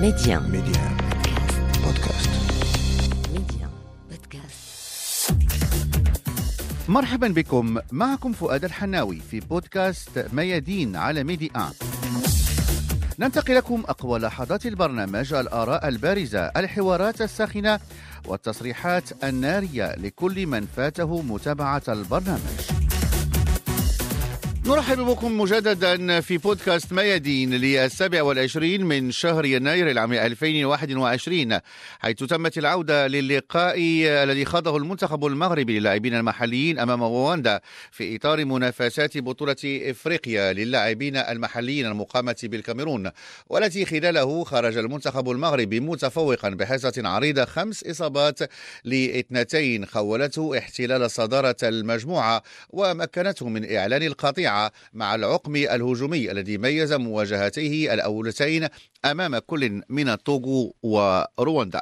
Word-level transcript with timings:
ميادين 0.00 0.42
ميادين 0.42 0.96
بودكاست 1.84 2.30
ميادين 3.32 3.70
بودكاست 4.10 5.32
مرحبا 6.88 7.28
بكم. 7.28 7.78
معكم 7.92 8.32
فؤاد 8.32 8.64
الحناوي 8.64 9.20
في 9.30 9.40
بودكاست 9.40 10.26
ميادين 10.32 10.96
على 10.96 11.24
Médi 11.24 11.50
1 11.56 11.70
ننتقل 13.18 13.56
لكم 13.56 13.84
أقوى 13.88 14.18
لحظات 14.18 14.66
البرنامج 14.66 15.34
الآراء 15.34 15.88
البارزة 15.88 16.40
الحوارات 16.40 17.22
الساخنة 17.22 17.80
والتصريحات 18.26 19.24
النارية 19.24 19.94
لكل 19.94 20.46
من 20.46 20.66
فاته 20.76 21.22
متابعة 21.22 21.82
البرنامج. 21.88 22.75
نرحب 24.68 24.98
بكم 24.98 25.40
مجددا 25.40 26.20
في 26.20 26.38
بودكاست 26.38 26.92
ميادين 26.92 27.54
للسابع 27.54 28.22
والعشرين 28.22 28.86
من 28.86 29.10
شهر 29.10 29.44
يناير 29.44 29.90
العام 29.90 30.12
2021 30.12 31.58
حيث 32.00 32.16
تمت 32.16 32.58
العودة 32.58 33.06
للقاء 33.06 33.76
الذي 34.24 34.44
خاضه 34.44 34.76
المنتخب 34.76 35.26
المغربي 35.26 35.78
للاعبين 35.78 36.14
المحليين 36.14 36.78
أمام 36.78 37.02
رواندا 37.02 37.60
في 37.90 38.16
إطار 38.16 38.44
منافسات 38.44 39.18
بطولة 39.18 39.56
إفريقيا 39.64 40.52
للاعبين 40.52 41.16
المحليين 41.16 41.86
المقامة 41.86 42.36
بالكاميرون 42.42 43.10
والتي 43.48 43.84
خلاله 43.84 44.44
خرج 44.44 44.76
المنتخب 44.76 45.30
المغربي 45.30 45.80
متفوقا 45.80 46.48
بحصة 46.48 46.92
عريضة 47.04 47.44
خمس 47.44 47.84
إصابات 47.84 48.38
لاثنتين 48.84 49.86
خولته 49.86 50.58
احتلال 50.58 51.10
صدارة 51.10 51.56
المجموعة 51.62 52.42
ومكنته 52.70 53.48
من 53.48 53.76
إعلان 53.76 54.02
القطيعة 54.02 54.55
مع 54.92 55.14
العقم 55.14 55.56
الهجومي 55.56 56.30
الذي 56.30 56.58
ميز 56.58 56.92
مواجهتيه 56.92 57.94
الأولتين 57.94 58.68
أمام 59.10 59.38
كل 59.38 59.82
من 59.88 60.08
الطوغو 60.08 60.74
ورواندا. 60.82 61.80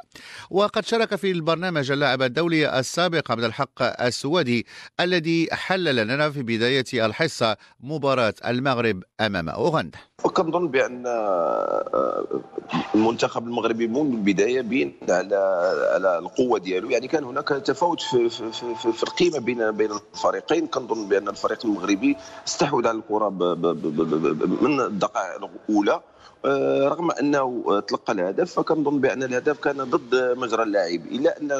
وقد 0.49 0.85
شارك 0.85 1.15
في 1.15 1.31
البرنامج 1.31 1.91
اللاعب 1.91 2.21
الدولي 2.21 2.79
السابق 2.79 3.31
عبد 3.31 3.43
الحق 3.43 4.01
السوادي 4.01 4.65
الذي 4.99 5.47
حلل 5.51 5.95
لنا 6.07 6.29
في 6.29 6.41
بداية 6.43 6.85
الحصة 6.93 7.57
مباراة 7.79 8.33
المغرب 8.45 9.03
أمام 9.21 9.49
أوغندا. 9.49 9.99
وكنظن 10.25 10.67
بأن 10.67 11.03
آه، 11.07 12.41
المنتخب 12.95 13.43
المغربي 13.43 13.87
منذ 13.87 14.13
البداية 14.13 14.61
بين 14.61 14.93
على 15.09 15.35
على 15.93 16.19
القوة 16.19 16.59
ديالو 16.59 16.89
يعني 16.89 17.07
كان 17.07 17.23
هناك 17.23 17.47
تفاوت 17.47 18.01
في 18.01 18.29
في, 18.29 18.51
في, 18.51 18.91
في 18.93 19.03
القيمة 19.03 19.39
بين 19.39 19.71
بين 19.71 19.91
الفريقين. 19.91 20.67
كنظن 20.67 21.09
بأن 21.09 21.27
الفريق 21.29 21.65
المغربي 21.65 22.17
استحوذ 22.47 22.87
على 22.87 22.97
الكرة 22.97 23.29
من 24.61 24.81
الدقائق 24.81 25.49
الأولى. 25.69 26.01
رغم 26.87 27.11
أنه 27.11 27.79
تلقى 27.87 28.13
الهدف 28.13 28.53
فكنظن 28.53 28.99
بأن 28.99 29.23
الهدف 29.23 29.59
كان 29.59 29.77
ضد 29.77 30.37
مجرى 30.37 30.63
اللاعب 30.63 31.05
إلا 31.05 31.41
أن 31.41 31.51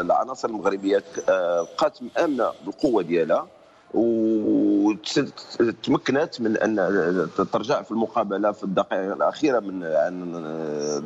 العناصر 0.00 0.48
المغربية 0.48 1.04
آه، 1.28 1.62
بقات 1.62 1.98
مامنه 2.02 2.50
بالقوة 2.64 3.02
ديالها 3.02 3.46
وتمكنت 5.54 6.40
من 6.40 6.56
أن 6.56 6.76
ترجع 7.52 7.82
في 7.82 7.90
المقابلة 7.90 8.52
في 8.52 8.64
الدقائق 8.64 9.12
الأخيرة 9.12 9.60
من 9.60 9.84
عن 9.84 10.32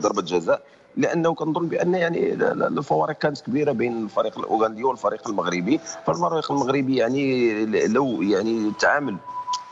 ضربة 0.00 0.22
جزاء 0.22 0.62
لأنه 0.96 1.34
كنظن 1.34 1.68
بأن 1.68 1.94
يعني 1.94 2.32
الفوارق 2.34 3.18
كانت 3.18 3.40
كبيرة 3.40 3.72
بين 3.72 4.04
الفريق 4.04 4.38
الأوغندي 4.38 4.84
والفريق 4.84 5.28
المغربي 5.28 5.80
فالفريق 6.06 6.52
المغربي 6.52 6.96
يعني 6.96 7.64
لو 7.86 8.22
يعني 8.22 8.72
تعامل 8.80 9.16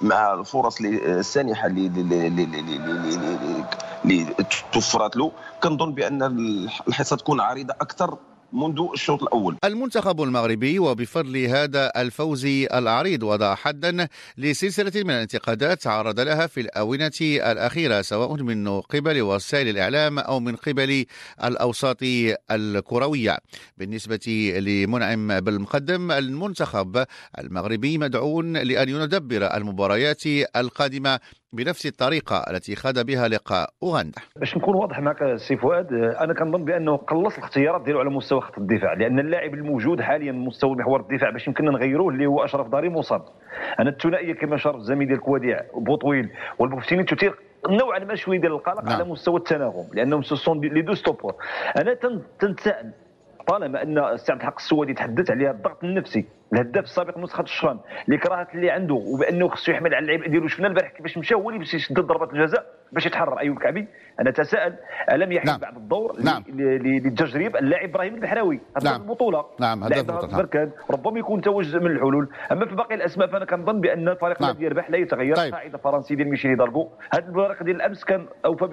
مع 0.00 0.34
الفرص 0.34 0.80
السانحة 0.80 1.66
اللي 1.66 1.90
توفرت 4.72 5.16
له 5.16 5.32
كنظن 5.62 5.92
بأن 5.94 6.22
الحصة 6.88 7.16
تكون 7.16 7.40
عريضة 7.40 7.74
أكثر 7.80 8.18
منذ 8.52 8.88
الشوط 8.94 9.22
الأول. 9.22 9.56
المنتخب 9.64 10.22
المغربي 10.22 10.78
وبفضل 10.78 11.36
هذا 11.36 11.92
الفوز 11.96 12.46
العريض 12.46 13.22
وضع 13.22 13.54
حدا 13.54 14.08
لسلسلة 14.38 14.92
من 14.96 15.10
الانتقادات 15.10 15.82
تعرض 15.82 16.20
لها 16.20 16.46
في 16.46 16.60
الآونة 16.60 17.10
الأخيرة 17.22 18.02
سواء 18.02 18.42
من 18.42 18.80
قبل 18.80 19.22
وسائل 19.22 19.68
الإعلام 19.68 20.18
أو 20.18 20.40
من 20.40 20.56
قبل 20.56 21.04
الأوساط 21.44 21.98
الكروية. 22.50 23.38
بالنسبة 23.76 24.52
لمنعم 24.58 25.40
بالمقدم 25.40 26.12
المنتخب 26.12 27.04
المغربي 27.38 27.98
مدعو 27.98 28.42
لأن 28.42 28.88
يدبر 28.88 29.56
المباريات 29.56 30.26
القادمة 30.56 31.20
بنفس 31.52 31.86
الطريقة 31.86 32.36
التي 32.50 32.76
خاض 32.76 33.06
بها 33.06 33.28
لقاء 33.28 33.70
أوغندا. 33.82 34.20
باش 34.36 34.56
نكون 34.56 34.74
واضح 34.74 35.00
معك 35.00 35.36
سي 35.36 35.56
فؤاد 35.56 35.92
أنا 35.92 36.34
كنظن 36.34 36.64
بأنه 36.64 36.96
قلص 36.96 37.36
الاختيارات 37.38 37.82
ديالو 37.82 38.00
على 38.00 38.10
مستوى 38.10 38.40
خط 38.40 38.58
الدفاع 38.58 38.92
لأن 38.92 39.18
اللاعب 39.18 39.54
الموجود 39.54 40.00
حاليا 40.00 40.32
مستوى 40.32 40.76
محور 40.76 41.00
الدفاع 41.00 41.30
باش 41.30 41.48
يمكننا 41.48 41.70
نغيروه 41.70 42.08
اللي 42.12 42.26
هو 42.26 42.44
أشرف 42.44 42.68
داري 42.68 42.88
مصاب. 42.88 43.22
أنا 43.80 43.90
الثنائيه 43.90 44.34
كما 44.34 44.56
شرف 44.56 44.76
الزميل 44.76 45.08
ديال 45.08 45.20
كواديع 45.20 45.60
بوطويل 45.74 46.30
والبوفتيني 46.58 47.04
تثير 47.04 47.34
نوعا 47.68 47.98
ما 47.98 48.14
شوية 48.14 48.40
ديال 48.40 48.52
القلق 48.52 48.84
نعم. 48.84 48.92
على 48.94 49.04
مستوى 49.04 49.36
التناغم 49.36 49.84
لأنهم 49.94 50.22
سوسون 50.22 50.60
لي 50.60 50.82
دو 50.82 50.94
ستوبور 50.94 51.34
أنا 51.76 51.94
تن- 51.94 52.22
تنسأل 52.40 52.92
طالما 53.48 53.82
أن 53.82 53.98
عبد 53.98 54.20
الحق 54.30 54.54
السوادي 54.58 54.94
تحدث 54.94 55.30
عليها 55.30 55.50
الضغط 55.50 55.84
النفسي. 55.84 56.24
الهداف 56.52 56.84
السابق 56.84 57.18
نسخة 57.18 57.42
الشران 57.42 57.78
الكراهات 58.08 58.54
اللي 58.54 58.70
عنده 58.70 58.94
وبأنه 58.94 59.48
خصو 59.48 59.72
يحمل 59.72 59.94
على 59.94 60.02
اللعيبه 60.02 60.26
ديالو 60.26 60.48
شفنا 60.48 60.68
البارح 60.68 60.90
كيفاش 60.90 61.18
مشى 61.18 61.34
هو 61.34 61.48
اللي 61.48 61.58
باش 61.58 61.74
يشد 61.74 62.00
ضربه 62.00 62.32
الجزاء 62.32 62.66
باش 62.92 63.06
يتحرر 63.06 63.38
ايوب 63.40 63.58
كعبي 63.58 63.88
أنا 64.20 64.30
اتساءل 64.30 64.74
ألم 65.12 65.32
يحل 65.32 65.46
نعم. 65.46 65.60
بعد 65.60 65.76
الدور 65.76 66.16
نعم. 66.22 66.44
للتجريب 66.48 67.56
اللاعب 67.56 67.88
إبراهيم 67.88 68.14
البحراوي 68.14 68.60
هداف 68.76 68.92
نعم. 68.92 69.02
البطولة 69.02 69.44
نعم، 69.60 69.88
لاعب 69.88 70.10
البطولة. 70.10 70.36
بركان 70.36 70.70
ربما 70.90 71.18
يكون 71.18 71.40
تواجد 71.40 71.76
من 71.76 71.90
الحلول 71.90 72.28
أما 72.52 72.66
في 72.66 72.74
باقي 72.74 72.94
الأسماء 72.94 73.28
فأنا 73.28 73.44
كنظن 73.44 73.80
بأن 73.80 74.08
الفريق 74.08 74.42
نعم. 74.42 74.56
يربح 74.60 74.90
لا 74.90 74.98
يتغير 74.98 75.36
طيب. 75.36 75.54
قاعدة 75.54 75.78
فرنسي 75.78 76.14
ديال 76.14 76.28
ميشيل 76.30 76.50
هيدالغو 76.50 76.92
هذا 77.12 77.28
الفريق 77.28 77.62
ديال 77.62 77.76
الأمس 77.76 78.04
كان 78.04 78.26
أوفى 78.44 78.66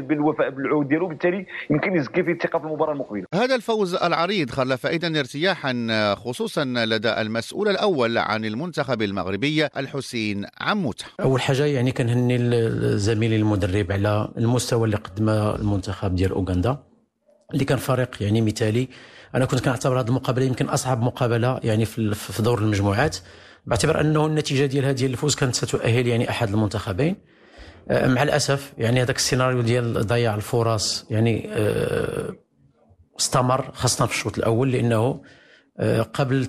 بالوفاء 0.00 0.50
بالعهود 0.50 0.88
ديالو 0.88 1.08
بالتالي 1.08 1.46
يمكن 1.70 1.96
يزكي 1.96 2.22
فيه 2.22 2.32
الثقة 2.32 2.58
في 2.58 2.64
المباراة 2.64 2.92
المقبلة 2.92 3.24
هذا 3.34 3.54
الفوز 3.54 3.94
العريض 3.94 4.50
خلف 4.50 4.86
أيضا 4.86 5.08
ارتياحا 5.08 6.14
خصوصا 6.14 6.64
لدى 6.64 6.99
المسؤول 7.06 7.68
الأول 7.68 8.18
عن 8.18 8.44
المنتخب 8.44 9.02
المغربي 9.02 9.66
الحسين 9.66 10.46
عموتة. 10.60 11.04
أول 11.20 11.40
حاجة 11.40 11.64
يعني 11.64 11.92
كنهني 11.92 12.98
زميلي 12.98 13.36
المدرب 13.36 13.92
على 13.92 14.28
المستوى 14.36 14.84
اللي 14.84 14.96
قدمه 14.96 15.56
المنتخب 15.56 16.14
ديال 16.14 16.30
أوغندا 16.30 16.78
اللي 17.52 17.64
كان 17.64 17.78
فريق 17.78 18.22
يعني 18.22 18.40
مثالي. 18.40 18.88
أنا 19.34 19.44
كنت 19.44 19.60
كنعتبر 19.60 20.00
هذه 20.00 20.08
المقابلة 20.08 20.44
يمكن 20.44 20.68
أصعب 20.68 21.02
مقابلة 21.02 21.60
يعني 21.64 21.84
في 21.84 22.42
دور 22.42 22.58
المجموعات 22.58 23.16
باعتبار 23.66 24.00
أنه 24.00 24.26
النتيجة 24.26 24.66
ديال 24.66 24.84
هذه 24.84 25.06
الفوز 25.06 25.34
كانت 25.34 25.54
ستؤهل 25.54 26.06
يعني 26.06 26.30
أحد 26.30 26.48
المنتخبين. 26.48 27.16
آه، 27.90 28.08
مع 28.08 28.22
الأسف 28.22 28.72
يعني 28.78 29.02
هذاك 29.02 29.16
السيناريو 29.16 29.60
ديال 29.60 30.06
ضياع 30.06 30.34
الفرص 30.34 31.06
يعني 31.10 31.48
آه، 31.52 32.36
استمر 33.20 33.70
خاصه 33.74 34.06
في 34.06 34.12
الشوط 34.12 34.38
الأول 34.38 34.72
لأنه 34.72 35.20
قبل 36.14 36.48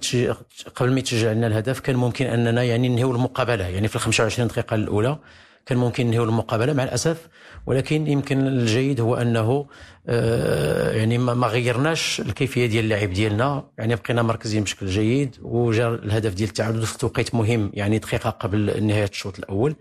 قبل 0.75 0.91
ما 0.91 0.99
يتسجل 0.99 1.33
لنا 1.33 1.47
الهدف 1.47 1.79
كان 1.79 1.95
ممكن 1.95 2.25
أننا 2.25 2.63
يعني 2.63 2.89
ننهيو 2.89 3.11
المقابلة. 3.11 3.67
يعني 3.67 3.87
في 3.87 3.95
ال 3.95 4.01
25 4.01 4.47
دقيقة 4.47 4.75
الأولى 4.75 5.17
كان 5.65 5.77
ممكن 5.77 6.07
ننهيو 6.07 6.23
المقابلة 6.23 6.73
مع 6.73 6.83
الأسف. 6.83 7.27
ولكن 7.65 8.07
يمكن 8.07 8.47
الجيد 8.47 9.01
هو 9.01 9.15
أنه 9.15 9.65
آه، 10.07 10.91
يعني 10.91 11.17
ما 11.17 11.47
غيرناش 11.47 12.21
الكيفية 12.21 12.65
ديال 12.65 12.83
اللعب 12.85 13.13
ديالنا. 13.13 13.63
يعني 13.77 13.95
بقينا 13.95 14.21
مركزين 14.21 14.63
بشكل 14.63 14.87
جيد 14.87 15.35
وجا 15.41 15.87
الهدف 15.87 16.33
ديال 16.33 16.49
التعادل 16.49 16.85
في 16.85 16.97
توقيت 16.97 17.35
مهم 17.35 17.71
يعني 17.73 17.97
دقيقة 17.97 18.29
قبل 18.29 18.83
نهاية 18.83 19.09
الشوط 19.09 19.39
الأول. 19.39 19.75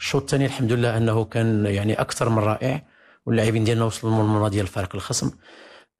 الشوط 0.00 0.22
الثاني 0.22 0.46
الحمد 0.46 0.72
لله 0.72 0.96
أنه 0.96 1.24
كان 1.24 1.66
يعني 1.66 1.94
أكثر 1.94 2.28
من 2.28 2.38
رائع 2.38 2.82
واللاعبين 3.26 3.64
ديالنا 3.64 3.84
وصلوا 3.84 4.12
للمرمى 4.22 4.50
ديال 4.50 4.62
الفريق 4.62 4.94
الخصم. 4.94 5.30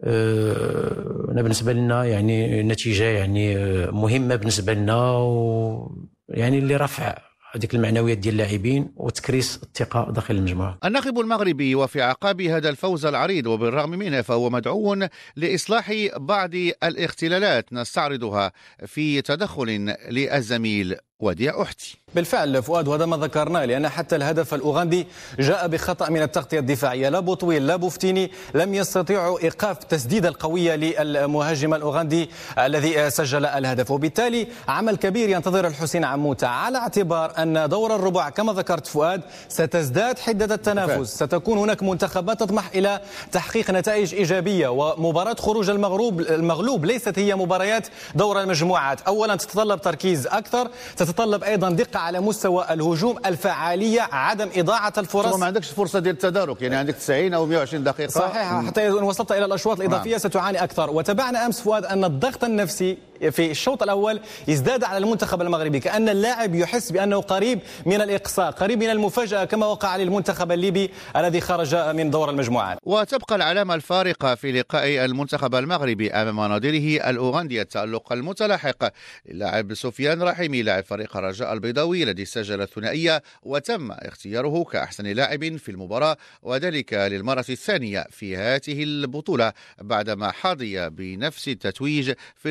أنا 0.04 1.42
بالنسبة 1.42 1.72
لنا 1.72 2.04
يعني 2.04 2.62
نتيجة 2.62 3.04
يعني 3.04 3.56
آه، 3.56 3.90
مهمة 3.90 4.36
بالنسبة 4.36 4.74
لنا 4.74 5.16
ويعني 5.16 6.58
اللي 6.58 6.76
رفع 6.76 7.18
هذيك 7.54 7.74
المعنويات 7.74 8.18
ديال 8.18 8.34
اللاعبين 8.34 8.92
وتكريس 8.96 9.60
الثقة 9.62 10.12
داخل 10.12 10.34
المجموعة. 10.34 10.78
الناخب 10.84 11.20
المغربي 11.20 11.74
وفي 11.74 12.02
اعقاب 12.02 12.40
هذا 12.40 12.68
الفوز 12.68 13.06
العريض 13.06 13.46
وبالرغم 13.46 13.90
منه 13.90 14.22
فهو 14.22 14.50
مدعو 14.50 14.96
لإصلاح 15.36 15.92
بعض 16.16 16.54
الاختلالات 16.84 17.72
نستعرضها 17.72 18.52
في 18.86 19.22
تدخل 19.22 19.94
للزميل 20.10 20.96
وديع 21.20 21.62
أحتي. 21.62 21.96
بالفعل 22.16 22.62
فؤاد 22.62 22.88
وهذا 22.88 23.06
ما 23.06 23.16
ذكرناه 23.16 23.64
لأن 23.64 23.88
حتى 23.88 24.16
الهدف 24.16 24.54
الأوغندي 24.54 25.06
جاء 25.38 25.66
بخطأ 25.68 26.10
من 26.10 26.22
التغطية 26.22 26.58
الدفاعية. 26.58 27.08
لا 27.08 27.20
بوطويل 27.20 27.66
لا 27.66 27.76
بوفتيني 27.76 28.30
لم 28.54 28.74
يستطيعوا 28.74 29.42
إيقاف 29.42 29.82
التسديده 29.82 30.28
القوية 30.28 30.74
للمهاجم 30.74 31.74
الأوغندي 31.74 32.30
الذي 32.58 33.10
سجل 33.10 33.46
الهدف. 33.46 33.90
وبالتالي 33.90 34.46
عمل 34.68 34.96
كبير 34.96 35.28
ينتظر 35.28 35.66
الحسين 35.66 36.04
عموتة. 36.04 36.46
على 36.46 36.78
اعتبار 36.78 37.32
أن 37.38 37.68
دور 37.68 37.94
الربع 37.94 38.28
كما 38.28 38.52
ذكرت 38.52 38.86
فؤاد 38.86 39.20
ستزداد 39.48 40.18
حدة 40.18 40.54
التنافس. 40.54 41.14
ستكون 41.14 41.58
هناك 41.58 41.82
منتخبات 41.82 42.40
تطمح 42.40 42.70
إلى 42.74 43.00
تحقيق 43.32 43.70
نتائج 43.70 44.14
إيجابية 44.14 44.68
ومباراة 44.68 45.36
خروج 45.38 45.70
المغلوب 45.70 46.20
المغلوب 46.20 46.84
ليست 46.84 47.18
هي 47.18 47.34
مباريات 47.34 47.86
دور 48.14 48.40
المجموعات. 48.40 49.00
أولا 49.00 49.36
تتطلب 49.36 49.80
تركيز 49.80 50.26
أكثر 50.26 50.68
تتطلب 50.96 51.44
أيضا 51.44 51.70
دقة 51.70 52.05
على 52.06 52.20
مستوى 52.20 52.66
الهجوم 52.70 53.18
الفعالية 53.26 54.08
عدم 54.12 54.48
إضاعة 54.56 54.92
الفرص. 54.98 55.34
ما 55.34 55.46
عندكش 55.46 55.70
فرصة 55.70 55.98
ديال 55.98 56.14
التدارك؟ 56.14 56.62
يعني 56.62 56.76
عندك 56.76 56.94
90 56.94 57.34
أو 57.34 57.46
120 57.46 57.84
دقيقة. 57.84 58.10
صحيح 58.10 58.66
حتى 58.66 58.88
إذا 58.88 58.94
وصلت 58.94 59.32
إلى 59.32 59.44
الأشواط 59.44 59.80
الإضافية 59.80 60.10
نعم. 60.10 60.18
ستعاني 60.18 60.64
أكثر. 60.64 60.90
وتابعنا 60.90 61.46
أمس 61.46 61.60
فؤاد 61.60 61.84
أن 61.84 62.04
الضغط 62.04 62.44
النفسي 62.44 62.98
في 63.30 63.50
الشوط 63.50 63.82
الأول 63.82 64.20
ازداد 64.50 64.84
على 64.84 64.98
المنتخب 64.98 65.42
المغربي 65.42 65.80
كأن 65.80 66.08
اللاعب 66.08 66.54
يحس 66.54 66.92
بأنه 66.92 67.20
قريب 67.20 67.60
من 67.86 68.00
الإقصاء 68.00 68.50
قريب 68.50 68.78
من 68.78 68.90
المفاجأة 68.90 69.44
كما 69.44 69.66
وقع 69.66 69.96
للمنتخب 69.96 70.52
الليبي 70.52 70.90
الذي 71.16 71.40
خرج 71.40 71.74
من 71.74 72.10
دور 72.10 72.30
المجموعات. 72.30 72.78
وتبقى 72.82 73.36
العلامة 73.36 73.74
الفارقة 73.74 74.34
في 74.34 74.52
لقاء 74.52 75.04
المنتخب 75.04 75.54
المغربي 75.54 76.10
أمام 76.10 76.52
نظيره 76.52 77.10
الأوغندي 77.10 77.60
التألق 77.60 78.12
المتلاحق 78.12 78.92
اللاعب 79.28 79.74
سفيان 79.74 80.22
رحيمي 80.22 80.62
لاعب 80.62 80.84
فريق 80.84 81.16
الرجاء 81.16 81.52
البيضاوي 81.52 82.02
الذي 82.02 82.24
سجل 82.24 82.62
الثنائية 82.62 83.22
وتم 83.42 83.92
اختياره 83.92 84.64
كأحسن 84.64 85.06
لاعب 85.06 85.56
في 85.56 85.68
المباراة 85.68 86.16
وذلك 86.42 86.94
للمرة 86.94 87.44
الثانية 87.48 88.06
في 88.10 88.36
هذه 88.36 88.82
البطولة 88.82 89.52
بعدما 89.80 90.30
حظي 90.32 90.90
بنفس 90.90 91.48
التتويج 91.48 92.12
في 92.36 92.50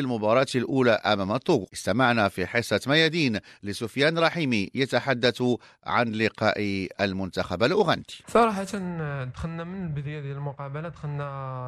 الأولى 0.56 0.92
أمام 0.92 1.32
الطوغ. 1.32 1.64
استمعنا 1.74 2.30
في 2.30 2.48
حصة 2.48 2.82
ميادين 2.88 3.40
لسفيان 3.64 4.20
رحيمي 4.20 4.70
يتحدث 4.76 5.44
عن 5.86 6.12
لقاء 6.12 6.88
المنتخب 7.02 7.64
الأوغندي. 7.64 8.24
صراحة 8.28 8.64
دخلنا 8.64 9.64
من 9.64 9.84
البداية 9.84 10.22
ديال 10.22 10.38
المقابلة 10.38 10.90
دخلنا 10.90 11.26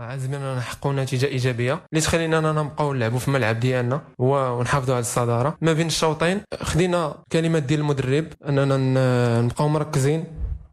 عازمين 0.10 0.56
نحققوا 0.56 0.94
نتيجة 0.94 1.26
إيجابية. 1.26 1.80
اللي 1.94 2.02
تخلينا 2.02 2.52
نبقاو 2.52 2.94
نلعبوا 2.94 3.20
في 3.20 3.28
الملعب 3.28 3.60
ديالنا 3.60 4.02
ونحافظوا 4.18 4.96
على 4.96 5.02
الصدارة. 5.02 5.58
ما 5.62 5.74
بين 5.74 5.88
الشوطين 5.88 6.42
خدينا 6.62 7.16
كلمات 7.32 7.64
ديال 7.64 7.80
المدرب. 7.80 8.26
أننا 8.48 9.42
نبقاو 9.42 9.68
مركزين 9.68 10.24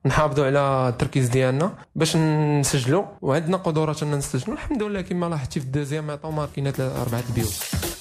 نحافظوا 0.07 0.47
على 0.47 0.89
التركيز 0.89 1.29
ديالنا 1.29 1.75
باش 1.95 2.17
نسجلوا. 2.17 3.05
وعندنا 3.23 3.57
قدرات 3.57 4.03
أن 4.03 4.11
نسجلوا. 4.15 4.57
الحمد 4.57 4.83
لله 4.83 5.01
كما 5.01 5.27
لاحظتي 5.27 5.61
في 5.61 5.67
الدوزيام 5.67 6.11
عطاو 6.11 6.31
ماركينا 6.31 6.73
اربعه 6.79 7.23
البيوت. 7.29 7.94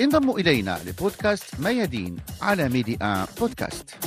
انضموا 0.00 0.38
إلينا 0.38 0.78
لبودكاست 0.86 1.60
ميادين 1.60 2.16
على 2.42 2.68
ميدي 2.68 2.98
آن 3.02 3.26
بودكاست. 3.40 4.05